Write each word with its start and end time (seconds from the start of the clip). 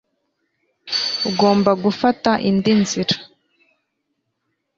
Ugomba 1.29 1.71
gufata 1.83 2.31
indi 2.49 2.73
nzira 2.81 3.15